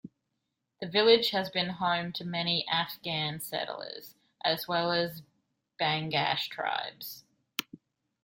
The 0.79 0.87
village 0.87 1.29
has 1.29 1.51
been 1.51 1.69
home 1.69 2.11
to 2.13 2.23
many 2.25 2.67
Afghan 2.67 3.39
settlers 3.39 4.15
as 4.43 4.67
well 4.67 4.91
as 4.91 5.21
Bangash 5.79 6.49
tribes. 6.49 7.23